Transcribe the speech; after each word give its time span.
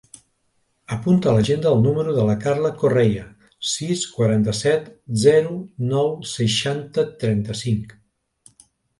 Apunta 0.93 1.27
a 1.31 1.33
l'agenda 1.33 1.67
el 1.75 1.81
número 1.87 2.13
de 2.15 2.23
la 2.29 2.35
Carla 2.45 2.71
Correia: 2.83 3.25
sis, 3.71 4.01
quaranta-set, 4.13 4.87
zero, 5.25 5.51
nou, 5.91 6.09
seixanta, 6.31 7.05
trenta-cinc. 7.25 7.93